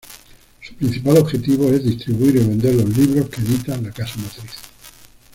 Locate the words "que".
3.29-3.39